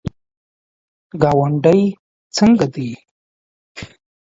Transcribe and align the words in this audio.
ګاونډی 1.21 1.81
څنګه 2.35 2.67
دی؟ 2.73 2.89